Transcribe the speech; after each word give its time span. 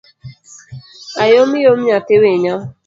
Ayomyom 1.23 1.79
nyathi 1.85 2.13
winyo 2.21 2.55